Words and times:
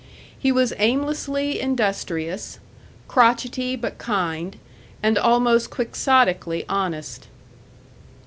He 0.35 0.51
was 0.51 0.73
aimlessly 0.79 1.59
industrious, 1.59 2.57
crotchety 3.07 3.75
but 3.75 3.99
kind, 3.99 4.57
and 5.03 5.15
almost 5.15 5.69
quixotically 5.69 6.65
honest. 6.67 7.27